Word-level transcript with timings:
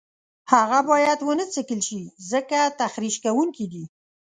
هغه 0.53 0.79
باید 0.89 1.19
ونه 1.23 1.45
څکل 1.53 1.79
شي 1.87 2.01
ځکه 2.31 2.59
تخریش 2.81 3.15
کوونکي 3.25 3.65
دي. 3.71 3.83